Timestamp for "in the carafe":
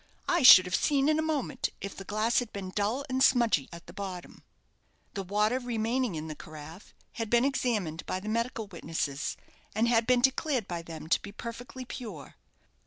6.15-6.95